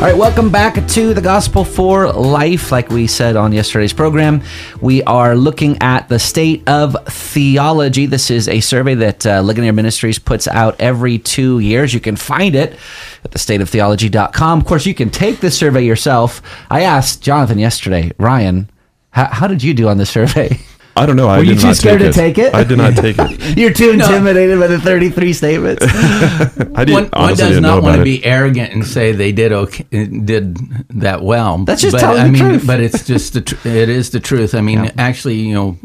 [0.00, 2.72] All right, welcome back to the Gospel for Life.
[2.72, 4.40] Like we said on yesterday's program,
[4.80, 8.06] we are looking at the state of theology.
[8.06, 11.92] This is a survey that uh, Ligonier Ministries puts out every two years.
[11.92, 12.78] You can find it
[13.24, 14.60] at thestateoftheology.com.
[14.60, 16.40] Of course, you can take the survey yourself.
[16.70, 18.70] I asked Jonathan yesterday, Ryan,
[19.10, 20.60] how, how did you do on the survey?
[20.96, 21.28] I don't know.
[21.28, 22.54] I you did too not scared take to take it?
[22.54, 23.58] I did not take it.
[23.58, 25.84] You're too intimidated by the 33 statements.
[25.88, 29.52] I didn't, one, one does didn't not want to be arrogant and say they did
[29.52, 30.56] okay, did
[30.90, 31.58] that well.
[31.58, 32.66] That's just but, telling I the mean, truth.
[32.66, 34.54] But it's just the tr- it is the truth.
[34.54, 35.78] I mean, actually, you know,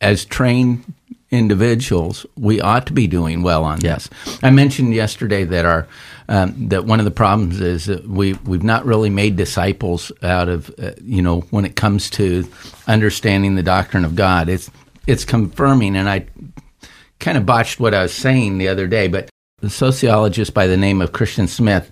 [0.00, 0.84] as trained
[1.30, 3.94] individuals, we ought to be doing well on Yeah.
[3.94, 4.10] this.
[4.42, 5.86] I mentioned yesterday that our
[6.28, 10.48] um, that one of the problems is that we we've not really made disciples out
[10.48, 12.46] of uh, you know when it comes to
[12.86, 14.48] understanding the doctrine of God.
[14.48, 14.70] It's
[15.06, 16.26] it's confirming, and I
[17.18, 19.28] kind of botched what I was saying the other day, but
[19.60, 21.90] the sociologist by the name of Christian Smith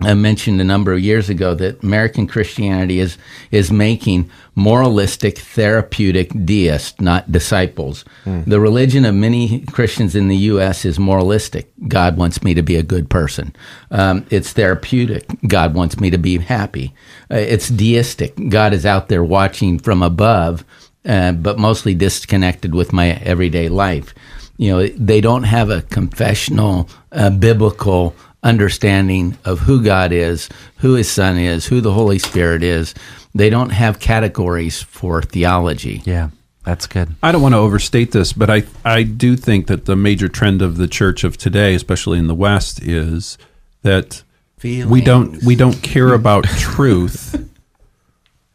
[0.00, 3.18] I mentioned a number of years ago that American Christianity is
[3.50, 8.04] is making moralistic, therapeutic deists, not disciples.
[8.46, 10.84] The religion of many Christians in the U.S.
[10.84, 11.72] is moralistic.
[11.88, 13.56] God wants me to be a good person.
[13.90, 15.26] Um, it's therapeutic.
[15.48, 16.94] God wants me to be happy.
[17.28, 18.34] Uh, it's deistic.
[18.50, 20.64] God is out there watching from above,
[21.06, 24.14] uh, but mostly disconnected with my everyday life.
[24.58, 30.94] You know, they don't have a confessional, uh, biblical understanding of who God is, who
[30.94, 32.94] His Son is, who the Holy Spirit is.
[33.34, 36.02] They don't have categories for theology.
[36.04, 36.30] yeah,
[36.64, 37.14] that's good.
[37.22, 40.62] I don't want to overstate this, but I I do think that the major trend
[40.62, 43.38] of the church of today, especially in the West, is
[43.82, 44.22] that
[44.62, 47.48] we don't we don't care about truth.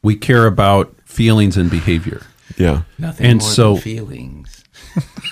[0.01, 2.23] We care about feelings and behavior.
[2.57, 2.81] Yeah.
[2.99, 4.63] Nothing And more so- than feelings.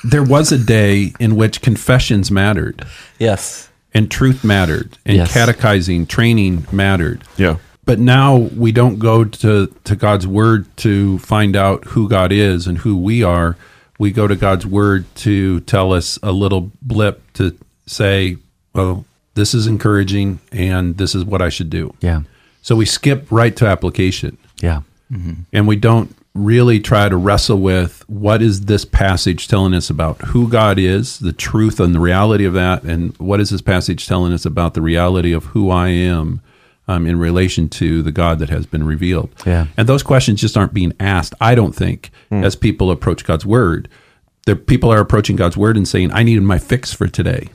[0.03, 2.83] There was a day in which confessions mattered
[3.19, 3.69] Yes.
[3.93, 5.33] And truth mattered and Yes.
[5.33, 7.23] catechizing training mattered.
[7.37, 7.57] Yeah.
[7.83, 12.67] But now we don't go to, to God's word to find out who God is
[12.67, 13.57] and who we are.
[13.99, 17.57] We go to God's word to tell us a little blip to
[17.87, 18.37] say,
[18.73, 21.93] well, this is encouraging and this is what I should do.
[22.01, 22.21] Yeah.
[22.61, 24.81] So we skip right to application Yeah.
[25.11, 25.33] Mm-hmm.
[25.51, 30.19] and we don't really try to wrestle with what is this passage telling us about
[30.21, 34.07] who God is, the truth and the reality of that, and what is this passage
[34.07, 36.41] telling us about the reality of who I am
[36.87, 39.29] um, in relation to the God that has been revealed.
[39.45, 39.67] Yeah.
[39.77, 43.89] And those questions just aren't being asked, I don't think, as people approach God's word.
[44.45, 47.49] The people are approaching God's word and saying, I needed my fix for today.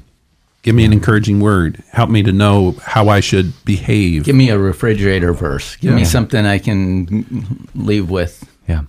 [0.62, 1.82] Give me an encouraging word.
[1.92, 4.25] Help me to know how I should behave.
[4.25, 5.76] Give me a refrigerator verse.
[5.76, 8.44] Give me something I can leave with.
[8.69, 8.82] Yeah.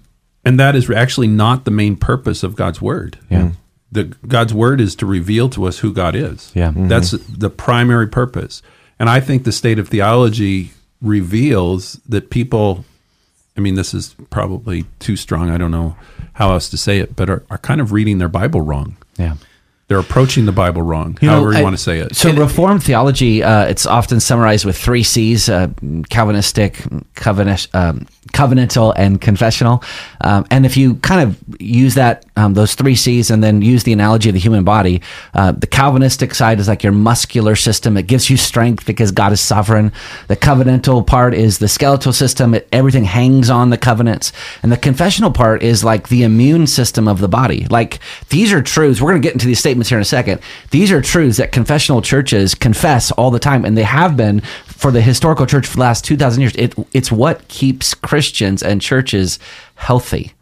[0.45, 3.17] And that is actually not the main purpose of God's word.
[3.29, 3.51] Yeah.
[3.91, 6.51] The God's word is to reveal to us who God is.
[6.55, 6.71] Yeah.
[6.71, 6.89] Mhm.
[6.89, 8.61] That's the primary purpose.
[8.99, 10.71] And I think the state of theology
[11.01, 12.85] reveals that people
[13.57, 15.49] I mean this is probably too strong.
[15.49, 15.95] I don't know
[16.33, 18.97] how else to say it, but are, are kind of reading their Bible wrong.
[19.17, 19.35] Yeah.
[19.87, 22.13] They're approaching the Bible wrong, You know, however you I- want to say it.
[22.15, 25.69] So, Reformed theology, uh, it's often summarized with three C's uh,
[26.09, 26.83] Calvinistic,
[27.15, 29.83] covenant, um, covenantal, and confessional.
[30.21, 33.83] Um, and if you kind of use that, um, those three C's, and then use
[33.83, 35.01] the analogy of the human body,
[35.33, 37.97] uh, the Calvinistic side is like your muscular system.
[37.97, 39.91] It gives you strength because God is sovereign.
[40.27, 42.53] The covenantal part is the skeletal system.
[42.53, 44.31] It, everything hangs on the covenants.
[44.63, 47.65] And the confessional part is like the immune system of the body.
[47.69, 47.99] Like
[48.29, 49.01] these are truths.
[49.01, 50.41] We're going to get into these statements here in a second.
[50.71, 54.41] These are truths that confessional churches confess all the time, and they have been
[54.77, 56.55] for the historical church for the last 2,000 years.
[56.55, 59.39] It, it's what keeps Christians and churches
[59.75, 60.33] healthy.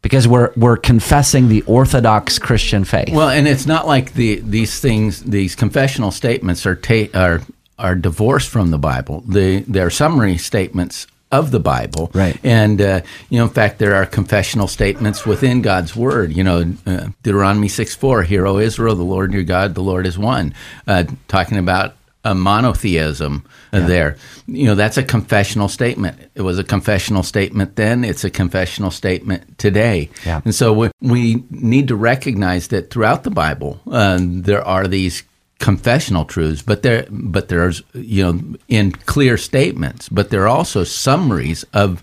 [0.00, 3.10] Because we're we're confessing the orthodox Christian faith.
[3.10, 7.42] Well, and it's not like the these things, these confessional statements are ta- are
[7.78, 9.24] are divorced from the Bible.
[9.26, 12.38] They they're summary statements of the Bible, Right.
[12.42, 16.32] And uh, you know, in fact, there are confessional statements within God's Word.
[16.34, 20.06] You know, uh, Deuteronomy six four, "Hear, O Israel, the Lord your God, the Lord
[20.06, 20.54] is one,"
[20.86, 24.16] uh, talking about a monotheism there.
[24.46, 26.18] You know, that's a confessional statement.
[26.34, 28.04] It was a confessional statement then.
[28.04, 30.10] It's a confessional statement today.
[30.26, 30.40] Yeah.
[30.44, 35.22] And so we, we need to recognize that throughout the Bible, uh, there are these
[35.58, 40.84] confessional truths, but there, but there's you know in clear statements, but there are also
[40.84, 42.02] summaries of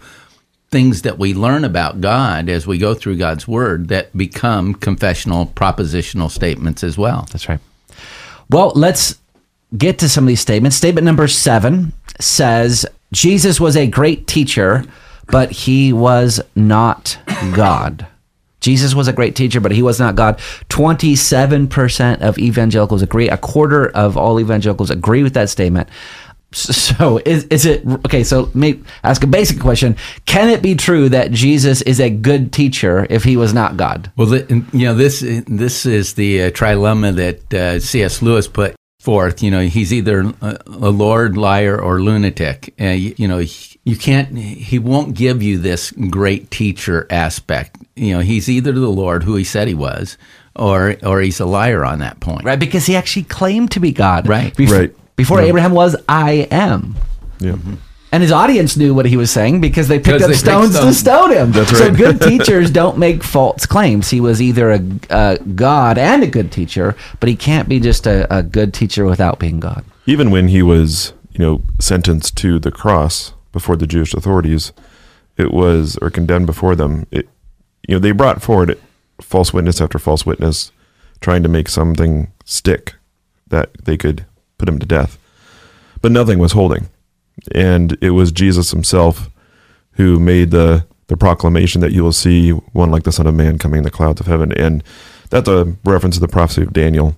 [0.71, 5.47] things that we learn about God as we go through God's Word that become confessional
[5.47, 7.27] propositional statements as well.
[7.31, 7.59] That's right.
[8.49, 9.19] Well, let's
[9.77, 10.77] get to some of these statements.
[10.77, 14.85] Statement number seven says Jesus was a great teacher,
[15.27, 17.17] but he was not
[17.53, 18.07] God.
[18.59, 20.39] Jesus was a great teacher, but he was not God.
[20.69, 23.29] 27% of evangelicals agree.
[23.29, 25.89] A quarter of all evangelicals agree with that statement.
[26.51, 28.23] So is, is it okay?
[28.23, 32.53] So me ask a basic question: Can it be true that Jesus is a good
[32.53, 34.09] teacher if he was not God?
[34.15, 38.21] Well, the, you know this this is the uh, trilemma that uh, C.S.
[38.21, 38.73] Lewis put
[39.05, 39.41] forth.
[39.41, 42.73] You know, he's either a, a lord, liar, or lunatic.
[42.81, 44.35] Uh, you, you know, he, you can't.
[44.37, 47.77] He won't give you this great teacher aspect.
[47.95, 50.17] You know, he's either the Lord, who he said he was,
[50.55, 52.43] or or he's a liar on that point.
[52.43, 54.27] Right, because he actually claimed to be God.
[54.27, 54.55] Right.
[54.55, 54.95] Before, Right.
[55.15, 56.95] Before Abraham was, I am.
[57.39, 57.55] Yeah.
[58.15, 60.79] And his audience knew what he was saying because they picked up they picked stones
[60.79, 61.51] to stone him.
[61.51, 64.09] That's So good teachers don't make false claims.
[64.09, 68.07] He was either a, a God and a good teacher, but he can't be just
[68.07, 69.83] a, a good teacher without being God.
[70.05, 74.71] Even when he was, you know, sentenced to the cross before the Jewish authorities,
[75.35, 77.07] it was or condemned before them.
[77.11, 77.27] It,
[77.85, 78.79] you know, they brought forward
[79.19, 80.71] false witness after false witness,
[81.19, 82.95] trying to make something stick
[83.49, 84.25] that they could
[84.57, 85.17] put him to death,
[86.01, 86.87] but nothing was holding,
[87.53, 89.29] and it was Jesus himself
[89.93, 93.57] who made the the proclamation that you will see one like the Son of Man
[93.59, 94.83] coming in the clouds of heaven, and
[95.29, 97.15] that's a reference to the prophecy of Daniel,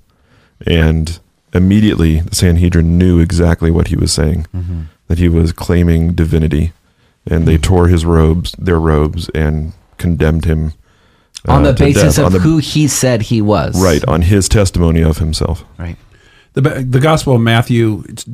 [0.66, 1.19] and
[1.54, 4.46] immediately the Sanhedrin knew exactly what he was saying,
[5.08, 6.74] that he was claiming divinity,
[7.25, 10.74] and they tore his robes, their robes, and condemned him
[11.48, 13.81] on uh, the basis death, of on the- who he said he was.
[13.81, 15.64] right on his testimony of himself.
[15.78, 15.96] Right.
[16.54, 18.25] The, the Gospel of Matthew, it's,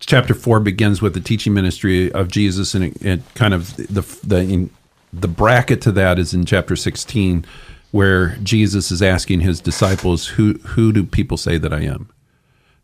[0.00, 4.02] chapter four, begins with the teaching ministry of Jesus, and it, it kind of the
[4.24, 4.70] the in,
[5.12, 7.44] the bracket to that is in chapter sixteen,
[7.90, 12.10] where Jesus is asking his disciples, "Who who do people say that I am?"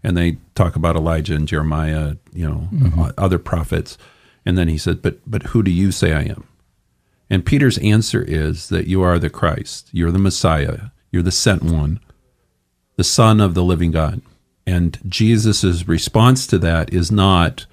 [0.03, 3.05] And they talk about Elijah and Jeremiah, you know, mm-hmm.
[3.17, 3.97] other prophets,
[4.45, 6.45] and then he said, "But but who do you say I am?"
[7.31, 11.63] And Peter's answer is that you are the Christ, you're the Messiah, you're the sent
[11.63, 12.01] one,
[12.97, 14.21] the Son of the living God.
[14.67, 17.67] And Jesus' response to that is not,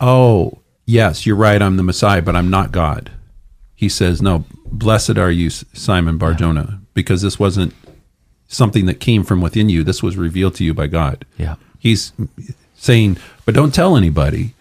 [0.00, 3.10] oh, yes, you're right, I'm the Messiah, but I'm not God.
[3.74, 7.74] He says, no, blessed are you, Simon Barjona, because this wasn't
[8.48, 9.82] something that came from within you.
[9.82, 11.24] This was revealed to you by God.
[11.36, 11.56] Yeah.
[11.78, 12.12] He's
[12.76, 14.54] saying, but don't tell anybody.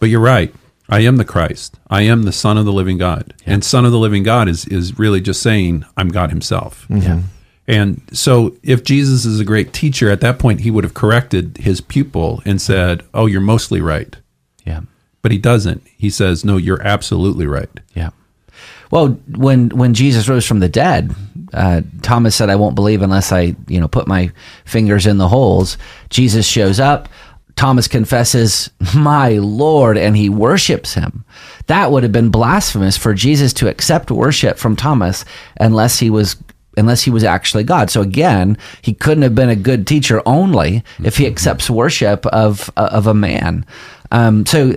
[0.00, 0.54] But you're right.
[0.88, 1.76] I am the Christ.
[1.90, 3.34] I am the Son of the living God.
[3.44, 6.86] And Son of the living God is is really just saying, I'm God Himself.
[6.88, 7.22] Yeah.
[7.68, 11.58] And so, if Jesus is a great teacher, at that point, he would have corrected
[11.58, 14.16] his pupil and said, Oh, you're mostly right.
[14.64, 14.80] Yeah.
[15.20, 15.86] But he doesn't.
[15.86, 17.68] He says, No, you're absolutely right.
[17.94, 18.10] Yeah.
[18.90, 21.14] Well, when when Jesus rose from the dead,
[21.52, 24.32] uh, Thomas said, "I won't believe unless I, you know, put my
[24.64, 25.76] fingers in the holes."
[26.08, 27.08] Jesus shows up.
[27.54, 31.24] Thomas confesses, "My Lord," and he worships him.
[31.66, 35.26] That would have been blasphemous for Jesus to accept worship from Thomas
[35.60, 36.36] unless he was
[36.78, 37.90] unless he was actually God.
[37.90, 42.70] So again, he couldn't have been a good teacher only if he accepts worship of
[42.76, 43.66] of a man.
[44.10, 44.72] Um, so,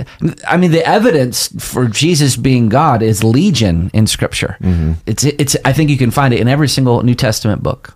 [0.46, 4.58] I mean, the evidence for Jesus being God is legion in Scripture.
[5.06, 5.56] It's it's.
[5.64, 7.96] I think you can find it in every single New Testament book.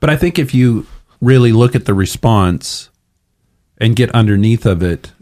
[0.00, 0.86] But I think if you
[1.20, 2.90] really look at the response
[3.78, 5.12] and get underneath of it,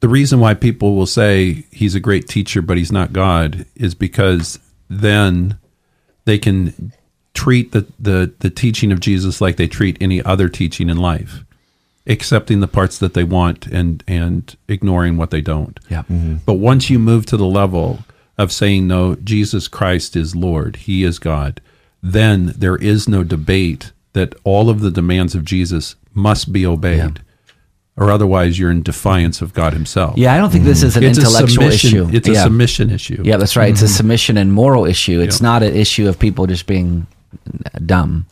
[0.00, 3.94] the reason why people will say he's a great teacher, but he's not God, is
[3.94, 4.58] because
[4.90, 5.58] then
[6.24, 6.92] they can
[7.38, 11.44] treat the, the, the teaching of Jesus like they treat any other teaching in life,
[12.04, 15.78] accepting the parts that they want and, and ignoring what they don't.
[15.88, 16.02] Yeah.
[16.02, 16.38] Mm-hmm.
[16.44, 18.00] But once you move to the level
[18.36, 21.60] of saying, no, Jesus Christ is Lord, He is God,
[22.02, 27.20] then there is no debate that all of the demands of Jesus must be obeyed,
[27.96, 30.18] or otherwise you're in defiance of God Himself.
[30.18, 32.08] Yeah, I don't think this is an it's intellectual issue.
[32.12, 32.42] It's a yeah.
[32.42, 33.22] submission issue.
[33.24, 33.70] Yeah, that's right.
[33.70, 33.94] It's a mm-hmm.
[33.94, 35.20] submission and moral issue.
[35.20, 35.50] It's Yeah.
[35.50, 37.06] not an issue of people just being
[37.84, 38.26] dumb.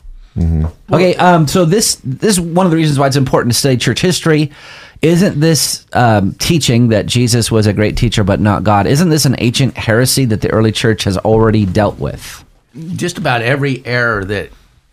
[0.91, 3.75] Okay, um, so this this is one of the reasons why it's important to study
[3.77, 4.51] church history.
[5.01, 8.85] Isn't this um, teaching that Jesus was a great teacher but not God?
[8.85, 12.43] Isn't this an ancient heresy that the early church has already dealt with?
[12.95, 14.49] just about every error that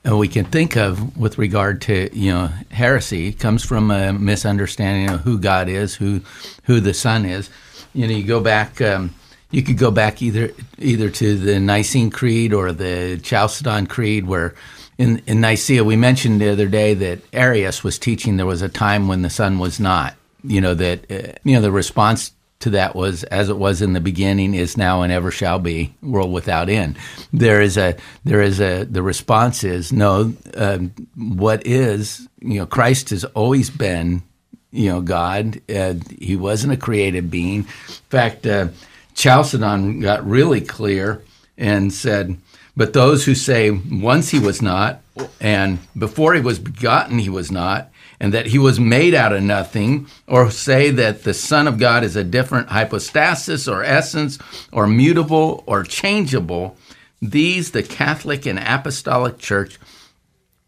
[0.08, 5.14] uh, we can think of with regard to you know heresy comes from a misunderstanding
[5.14, 6.20] of who God is, who
[6.64, 7.50] who the Son is.
[7.94, 8.80] You know, you go back.
[8.80, 9.14] Um,
[9.54, 14.54] you could go back either either to the Nicene Creed or the Chalcedon Creed, where
[14.98, 18.68] in, in Nicaea we mentioned the other day that Arius was teaching there was a
[18.68, 20.16] time when the Son was not.
[20.42, 23.92] You know that uh, you know the response to that was as it was in
[23.92, 26.96] the beginning is now and ever shall be world without end
[27.32, 27.94] there is a
[28.24, 33.68] there is a the response is no um, what is you know christ has always
[33.68, 34.22] been
[34.70, 38.68] you know god uh, he wasn't a created being in fact uh,
[39.14, 41.22] chalcedon got really clear
[41.56, 42.36] and said
[42.76, 45.00] but those who say once he was not
[45.40, 47.90] and before he was begotten he was not
[48.20, 52.04] and that he was made out of nothing, or say that the Son of God
[52.04, 54.38] is a different hypostasis or essence,
[54.72, 56.76] or mutable or changeable,
[57.20, 59.78] these the Catholic and Apostolic Church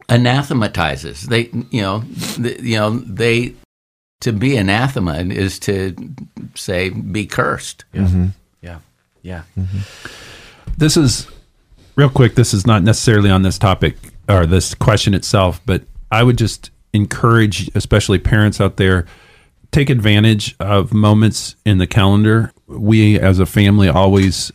[0.08, 1.22] anathematizes.
[1.22, 2.04] They, you know,
[2.38, 3.54] you know, they
[4.20, 5.94] to be anathema is to
[6.54, 7.84] say be cursed.
[7.92, 8.26] Yeah, mm-hmm.
[8.62, 8.78] yeah,
[9.22, 9.42] yeah.
[9.58, 9.78] Mm-hmm.
[10.76, 11.28] This is
[11.96, 12.34] real quick.
[12.34, 13.96] This is not necessarily on this topic
[14.28, 19.06] or this question itself, but I would just encourage, especially parents out there,
[19.70, 22.52] take advantage of moments in the calendar.
[22.66, 24.50] We, as a family, always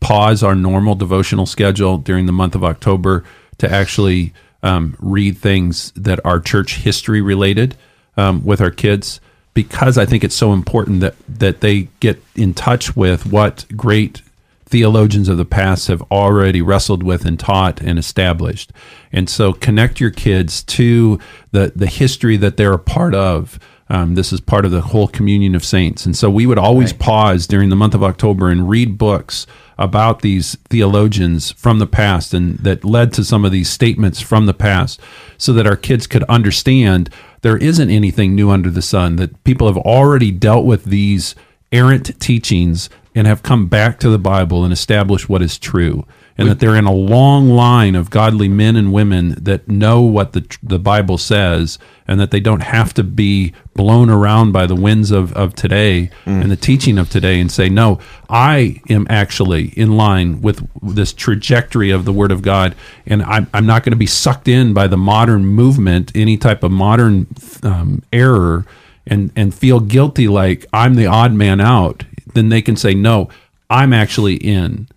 [0.00, 3.24] pause our normal devotional schedule during the month of October
[3.58, 4.32] to actually
[4.62, 7.76] um, read things that are church history related
[8.16, 9.20] um, with our kids
[9.54, 14.20] because I think it's so important that that they get in touch with what great
[14.66, 18.72] theologians of the past have already wrestled with and taught and established.
[19.12, 21.18] And so connect your kids to
[21.52, 23.58] the, the history that they're a part of.
[23.88, 26.04] Um, this is part of the whole communion of saints.
[26.04, 27.00] And so we would always right.
[27.00, 29.46] pause during the month of October and read books
[29.78, 34.46] about these theologians from the past and that led to some of these statements from
[34.46, 35.00] the past
[35.36, 37.10] so that our kids could understand
[37.42, 41.34] there isn't anything new under the sun, that people have already dealt with these
[41.70, 46.06] errant teachings and have come back to the Bible and established what is true.
[46.38, 50.32] And that they're in a long line of godly men and women that know what
[50.32, 54.74] the, the Bible says and that they don't have to be blown around by the
[54.74, 56.42] winds of, of today mm.
[56.42, 61.14] and the teaching of today and say, no, I am actually in line with this
[61.14, 62.74] trajectory of the Word of God.
[63.06, 66.62] And I'm, I'm not going to be sucked in by the modern movement, any type
[66.62, 67.26] of modern
[67.62, 68.66] um, error
[69.06, 73.28] and and feel guilty like I'm the odd man out, then they can say no,
[73.70, 74.88] I'm actually in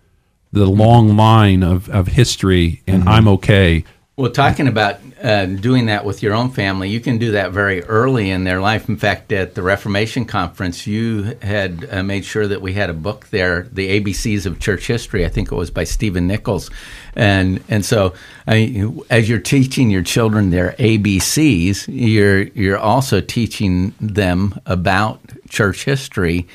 [0.52, 3.08] the long line of, of history and mm-hmm.
[3.08, 3.84] I'm okay.
[4.16, 7.82] Well, talking about uh, doing that with your own family, you can do that very
[7.84, 8.86] early in their life.
[8.86, 12.92] In fact, at the Reformation Conference, you had uh, made sure that we had a
[12.92, 15.24] book there, The ABCs of Church History.
[15.24, 16.70] I think it was by Stephen Nichols.
[17.16, 18.12] And and so
[18.46, 25.84] I, as you're teaching your children their ABCs, you're you're also teaching them about church
[25.84, 26.46] history,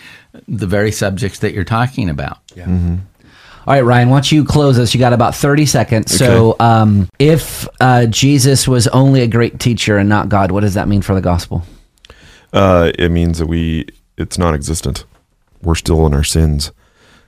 [0.47, 2.37] the very subjects that you're talking about.
[2.55, 2.65] Yeah.
[2.65, 2.95] Mm-hmm.
[3.67, 4.93] All right, Ryan, why don't you close us?
[4.93, 6.13] You got about 30 seconds.
[6.13, 6.25] Okay.
[6.25, 10.75] So, um, if uh, Jesus was only a great teacher and not God, what does
[10.75, 11.63] that mean for the gospel?
[12.53, 15.05] Uh, it means that we, it's non existent.
[15.63, 16.71] We're still in our sins.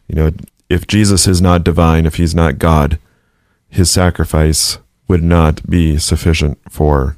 [0.07, 0.31] You know,
[0.69, 2.99] if Jesus is not divine, if he's not God,
[3.69, 4.77] his sacrifice
[5.07, 7.17] would not be sufficient for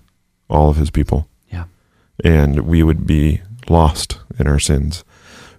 [0.50, 1.28] all of his people.
[1.52, 1.66] Yeah.
[2.24, 5.04] And we would be lost in our sins.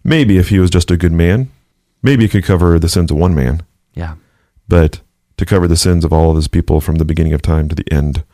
[0.03, 1.51] Maybe if he was just a good man,
[2.03, 3.63] maybe he could cover the sins of one man.
[3.95, 4.15] Yeah.
[4.69, 5.01] But
[5.37, 7.75] to cover the sins of all of his people from the beginning of time to
[7.75, 8.25] the end,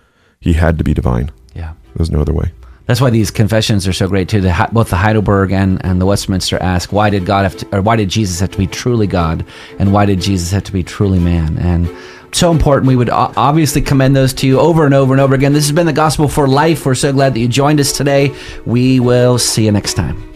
[0.41, 1.31] he had to be divine.
[1.55, 1.75] Yeah.
[1.95, 2.53] There's no other way.
[2.87, 4.41] That's why these confessions are so great too.
[4.41, 7.83] The, both the Heidelberg and, and the Westminster ask, why did God have to, or
[7.83, 9.45] why did Jesus have to be truly God,
[9.81, 11.59] and why did Jesus have to be truly man?
[11.59, 11.91] And
[12.33, 12.87] so important.
[12.87, 15.53] We would obviously commend those to you over and over and over again.
[15.53, 16.85] This has been the Gospel for Life.
[16.85, 18.35] We're so glad that you joined us today.
[18.67, 20.36] We will see you next time.